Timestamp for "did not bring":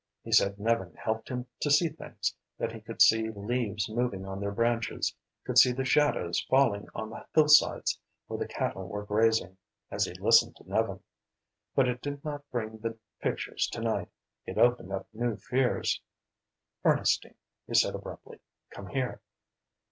12.01-12.79